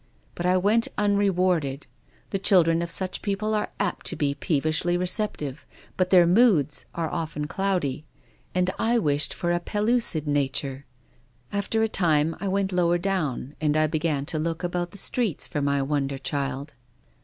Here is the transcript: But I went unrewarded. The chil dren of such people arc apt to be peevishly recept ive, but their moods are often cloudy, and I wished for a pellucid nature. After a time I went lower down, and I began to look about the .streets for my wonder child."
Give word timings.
But 0.33 0.47
I 0.47 0.57
went 0.57 0.87
unrewarded. 0.97 1.85
The 2.31 2.39
chil 2.39 2.63
dren 2.63 2.81
of 2.81 2.89
such 2.89 3.21
people 3.21 3.53
arc 3.53 3.69
apt 3.79 4.07
to 4.07 4.15
be 4.15 4.33
peevishly 4.33 4.97
recept 4.97 5.45
ive, 5.47 5.63
but 5.95 6.09
their 6.09 6.25
moods 6.25 6.85
are 6.95 7.07
often 7.11 7.45
cloudy, 7.45 8.03
and 8.55 8.71
I 8.79 8.97
wished 8.97 9.31
for 9.31 9.51
a 9.51 9.59
pellucid 9.59 10.25
nature. 10.25 10.87
After 11.53 11.83
a 11.83 11.87
time 11.87 12.35
I 12.39 12.47
went 12.47 12.71
lower 12.71 12.97
down, 12.97 13.55
and 13.61 13.77
I 13.77 13.85
began 13.85 14.25
to 14.25 14.39
look 14.39 14.63
about 14.63 14.89
the 14.89 14.97
.streets 14.97 15.45
for 15.45 15.61
my 15.61 15.83
wonder 15.83 16.17
child." 16.17 16.73